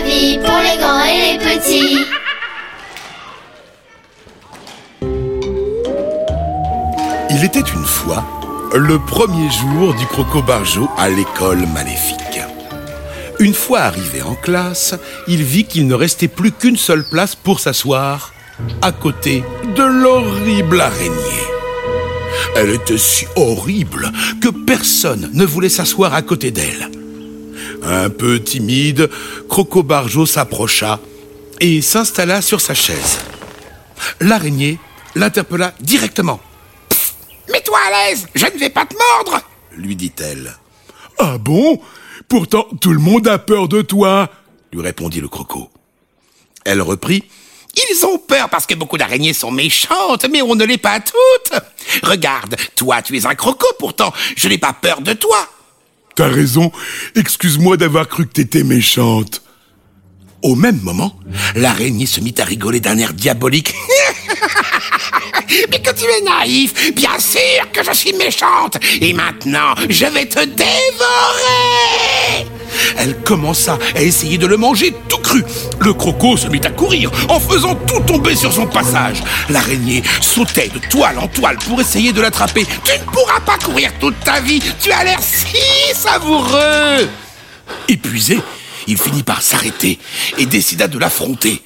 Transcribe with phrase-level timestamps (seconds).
[0.00, 1.98] pour les grands et les petits.
[7.30, 8.24] Il était une fois
[8.74, 12.16] le premier jour du croco-bargeau à l'école maléfique.
[13.40, 14.94] Une fois arrivé en classe,
[15.26, 18.32] il vit qu'il ne restait plus qu'une seule place pour s'asseoir,
[18.82, 19.42] à côté
[19.74, 21.46] de l'horrible araignée.
[22.56, 26.97] Elle était si horrible que personne ne voulait s'asseoir à côté d'elle.
[27.82, 29.10] Un peu timide,
[29.48, 31.00] Croco Barjo s'approcha
[31.60, 33.18] et s'installa sur sa chaise.
[34.20, 34.78] L'araignée
[35.14, 36.40] l'interpella directement.
[37.50, 39.42] Mets-toi à l'aise, je ne vais pas te mordre
[39.78, 40.56] lui dit-elle.
[41.18, 41.80] Ah bon?
[42.28, 44.28] Pourtant, tout le monde a peur de toi,
[44.72, 45.70] lui répondit le croco.
[46.64, 47.24] Elle reprit.
[47.90, 51.60] Ils ont peur parce que beaucoup d'araignées sont méchantes, mais on ne l'est pas toutes.
[52.02, 55.48] Regarde, toi, tu es un croco, pourtant, je n'ai pas peur de toi.
[56.18, 56.72] T'as raison,
[57.14, 59.40] excuse-moi d'avoir cru que t'étais méchante.
[60.42, 61.16] Au même moment,
[61.54, 63.72] l'araignée se mit à rigoler d'un air diabolique.
[65.70, 70.26] Mais que tu es naïf Bien sûr que je suis méchante Et maintenant, je vais
[70.26, 70.68] te dévorer
[73.08, 75.42] Elle commença à essayer de le manger tout cru.
[75.80, 79.22] Le croco se mit à courir en faisant tout tomber sur son passage.
[79.48, 82.66] L'araignée sautait de toile en toile pour essayer de l'attraper.
[82.84, 85.56] Tu ne pourras pas courir toute ta vie Tu as l'air si
[85.94, 87.08] savoureux
[87.88, 88.40] Épuisé,
[88.86, 89.98] il finit par s'arrêter
[90.36, 91.62] et décida de l'affronter.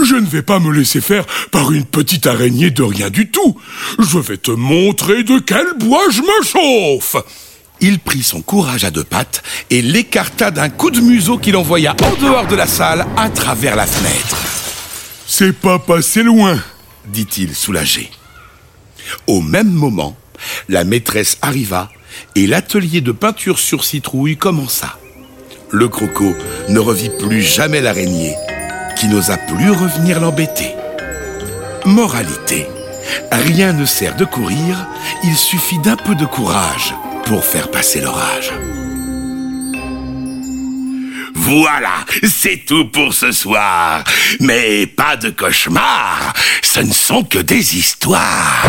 [0.00, 3.56] Je ne vais pas me laisser faire par une petite araignée de rien du tout.
[4.00, 7.22] Je vais te montrer de quel bois je me chauffe.
[7.84, 11.96] Il prit son courage à deux pattes et l'écarta d'un coup de museau qu'il envoya
[12.00, 14.36] en dehors de la salle à travers la fenêtre.
[15.26, 16.60] C'est pas passé loin,
[17.08, 18.08] dit-il soulagé.
[19.26, 20.16] Au même moment,
[20.68, 21.90] la maîtresse arriva
[22.36, 24.96] et l'atelier de peinture sur citrouille commença.
[25.70, 26.36] Le croco
[26.68, 28.36] ne revit plus jamais l'araignée
[28.96, 30.70] qui n'osa plus revenir l'embêter.
[31.84, 32.68] Moralité.
[33.32, 34.86] Rien ne sert de courir,
[35.24, 36.94] il suffit d'un peu de courage
[37.24, 38.52] pour faire passer l'orage.
[41.34, 44.04] Voilà, c'est tout pour ce soir.
[44.40, 48.62] Mais pas de cauchemar, ce ne sont que des histoires.